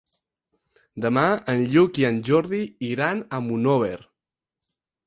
Demà 1.05 1.25
en 1.53 1.61
Lluc 1.75 2.01
i 2.05 2.09
en 2.11 2.19
Jordi 2.31 2.63
iran 2.91 3.25
a 3.39 3.43
Monòver. 3.51 3.97